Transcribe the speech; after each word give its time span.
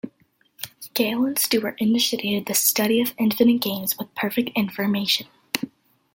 Gale 0.95 1.25
and 1.27 1.37
Stewart 1.37 1.79
initiated 1.79 2.47
the 2.47 2.55
study 2.55 3.01
of 3.01 3.13
infinite 3.19 3.61
games 3.61 3.99
with 3.99 4.11
perfect 4.15 4.49
information. 4.55 5.27